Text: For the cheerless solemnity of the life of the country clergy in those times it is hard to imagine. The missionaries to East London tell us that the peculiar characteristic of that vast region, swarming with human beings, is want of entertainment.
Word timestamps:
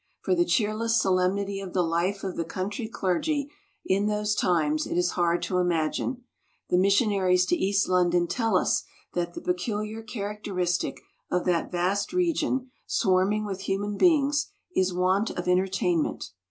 For 0.23 0.33
the 0.33 0.45
cheerless 0.45 0.99
solemnity 0.99 1.59
of 1.59 1.73
the 1.73 1.83
life 1.83 2.23
of 2.23 2.35
the 2.35 2.43
country 2.43 2.87
clergy 2.87 3.51
in 3.85 4.07
those 4.07 4.33
times 4.33 4.87
it 4.87 4.97
is 4.97 5.11
hard 5.11 5.43
to 5.43 5.59
imagine. 5.59 6.23
The 6.71 6.79
missionaries 6.79 7.45
to 7.45 7.55
East 7.55 7.87
London 7.87 8.25
tell 8.25 8.57
us 8.57 8.83
that 9.13 9.35
the 9.35 9.41
peculiar 9.41 10.01
characteristic 10.01 10.99
of 11.29 11.45
that 11.45 11.71
vast 11.71 12.13
region, 12.13 12.71
swarming 12.87 13.45
with 13.45 13.61
human 13.61 13.95
beings, 13.95 14.47
is 14.75 14.91
want 14.91 15.29
of 15.29 15.47
entertainment. 15.47 16.31